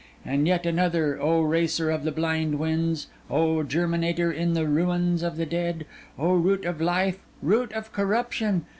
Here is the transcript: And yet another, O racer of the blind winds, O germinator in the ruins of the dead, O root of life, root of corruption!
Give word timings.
And 0.25 0.47
yet 0.47 0.65
another, 0.65 1.21
O 1.21 1.41
racer 1.43 1.91
of 1.91 2.03
the 2.05 2.11
blind 2.11 2.57
winds, 2.57 3.05
O 3.29 3.61
germinator 3.63 4.31
in 4.33 4.55
the 4.55 4.65
ruins 4.65 5.21
of 5.21 5.37
the 5.37 5.45
dead, 5.45 5.85
O 6.17 6.33
root 6.33 6.65
of 6.65 6.81
life, 6.81 7.19
root 7.43 7.71
of 7.73 7.91
corruption! 7.93 8.65